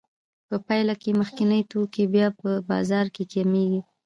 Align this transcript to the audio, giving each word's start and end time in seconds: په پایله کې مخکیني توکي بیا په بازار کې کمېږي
په 0.47 0.55
پایله 0.65 0.93
کې 1.01 1.17
مخکیني 1.19 1.61
توکي 1.71 2.03
بیا 2.13 2.27
په 2.39 2.49
بازار 2.69 3.05
کې 3.15 3.23
کمېږي 3.33 3.81